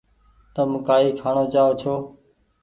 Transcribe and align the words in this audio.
تم 0.53 0.69
ڪآئي 0.87 1.09
کآڻو 1.19 1.43
چآئو 1.53 1.71
ڇو۔ 1.81 1.93